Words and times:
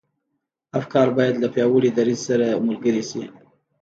افکار 0.79 1.07
بايد 1.17 1.35
له 1.39 1.47
پياوړي 1.53 1.89
دريځ 1.99 2.19
سره 2.29 2.47
ملګري 2.67 3.03
شي. 3.09 3.23